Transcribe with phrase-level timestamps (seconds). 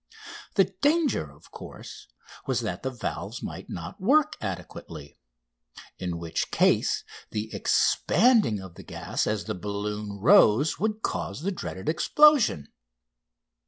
[0.55, 2.07] The danger, of course,
[2.47, 5.19] was that the valves might not work adequately,
[5.99, 11.51] in which case the expanding of the gas as the balloon rose would cause the
[11.51, 12.69] dreaded explosion.